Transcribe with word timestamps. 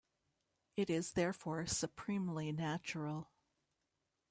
It 0.77 0.89
is 0.89 1.11
therefore 1.11 1.67
supremely 1.67 2.51
natural. 2.51 3.29